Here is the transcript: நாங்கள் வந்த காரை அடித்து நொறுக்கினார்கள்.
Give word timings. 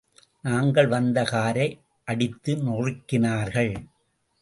நாங்கள் 0.43 0.87
வந்த 0.87 1.23
காரை 1.23 1.67
அடித்து 2.07 2.55
நொறுக்கினார்கள். 2.55 3.73